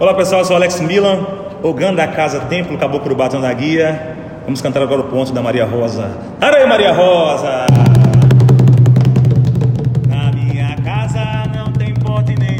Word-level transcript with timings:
Olá 0.00 0.14
pessoal, 0.14 0.42
eu 0.42 0.44
sou 0.44 0.54
Alex 0.54 0.80
Milan, 0.80 1.26
Ogan 1.60 1.92
da 1.92 2.06
Casa 2.06 2.38
Templo, 2.42 2.78
Caboclo 2.78 3.16
Batom 3.16 3.40
da 3.40 3.52
Guia. 3.52 4.16
Vamos 4.44 4.60
cantar 4.60 4.80
agora 4.80 5.00
o 5.00 5.04
ponto 5.08 5.32
da 5.32 5.42
Maria 5.42 5.64
Rosa. 5.64 6.16
Aranha 6.40 6.68
Maria 6.68 6.92
Rosa! 6.92 7.66
Na 10.06 10.30
minha 10.30 10.76
casa 10.84 11.50
não 11.52 11.72
tem 11.72 11.92
porte 11.94 12.36
nem 12.38 12.57